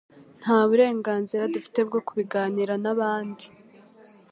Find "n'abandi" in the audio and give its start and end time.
2.83-3.45